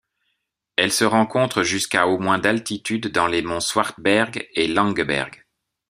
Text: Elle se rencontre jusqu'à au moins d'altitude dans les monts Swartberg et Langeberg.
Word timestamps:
Elle 0.77 0.91
se 0.91 1.03
rencontre 1.03 1.61
jusqu'à 1.61 2.07
au 2.07 2.17
moins 2.17 2.39
d'altitude 2.39 3.09
dans 3.09 3.27
les 3.27 3.43
monts 3.43 3.59
Swartberg 3.59 4.47
et 4.55 4.67
Langeberg. 4.67 5.45